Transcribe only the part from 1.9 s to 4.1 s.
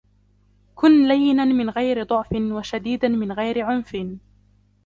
ضعف وشديداً من غير عنف.